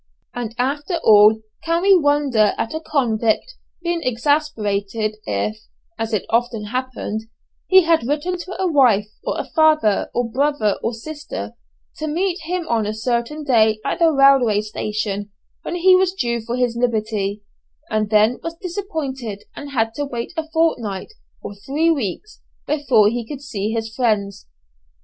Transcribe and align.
And 0.33 0.55
after 0.57 0.95
all 1.03 1.41
can 1.63 1.83
we 1.83 1.95
wonder 1.95 2.55
at 2.57 2.73
a 2.73 2.79
convict 2.79 3.53
being 3.83 4.01
exasperated 4.01 5.17
if, 5.27 5.61
as 5.99 6.11
it 6.11 6.25
often 6.27 6.63
happened, 6.65 7.25
he 7.67 7.83
had 7.83 8.07
written 8.07 8.35
to 8.39 8.59
a 8.59 8.65
wife, 8.65 9.09
or 9.23 9.39
a 9.39 9.45
father, 9.47 10.09
or 10.15 10.27
brother 10.27 10.79
or 10.81 10.95
sister 10.95 11.53
to 11.97 12.07
meet 12.07 12.39
him 12.45 12.67
on 12.67 12.87
a 12.87 12.95
certain 12.95 13.43
day 13.43 13.79
at 13.85 13.99
the 13.99 14.09
railway 14.11 14.61
station, 14.61 15.29
when 15.61 15.75
he 15.75 15.95
was 15.95 16.13
due 16.15 16.41
for 16.41 16.55
his 16.55 16.75
liberty, 16.75 17.43
and 17.91 18.09
then 18.09 18.39
was 18.41 18.57
disappointed 18.57 19.43
and 19.55 19.69
had 19.69 19.93
to 19.93 20.05
wait 20.05 20.33
a 20.35 20.49
fortnight 20.49 21.13
or 21.43 21.53
three 21.53 21.91
weeks 21.91 22.41
before 22.65 23.07
he 23.07 23.23
could 23.23 23.43
see 23.43 23.69
his 23.71 23.93
friends? 23.95 24.47